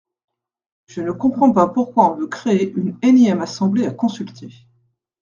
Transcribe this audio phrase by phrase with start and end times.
[0.87, 4.49] Je ne comprends pas pourquoi on veut créer une énième assemblée à consulter.